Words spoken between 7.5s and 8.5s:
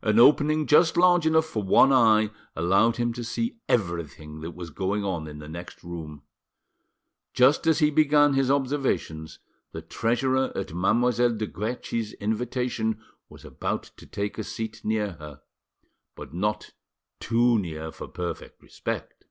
as he began his